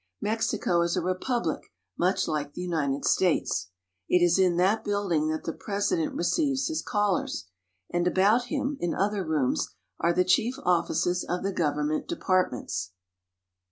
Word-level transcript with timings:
Mexico 0.19 0.81
is 0.81 0.97
a 0.97 1.01
republic 1.03 1.71
much 1.95 2.27
like 2.27 2.53
the 2.55 2.61
United 2.63 3.05
States. 3.05 3.69
It 4.09 4.23
is 4.25 4.39
in 4.39 4.57
that 4.57 4.83
building 4.83 5.27
that 5.27 5.43
the 5.43 5.53
President 5.53 6.15
receives 6.15 6.69
his 6.69 6.81
callers; 6.81 7.45
and 7.91 8.07
about 8.07 8.45
him, 8.45 8.77
in 8.79 8.95
other 8.95 9.23
rooms, 9.23 9.75
are 9.99 10.11
the 10.11 10.25
chief 10.25 10.55
offices 10.65 11.23
of 11.23 11.43
the 11.43 11.53
government 11.53 12.07
departments. 12.07 12.93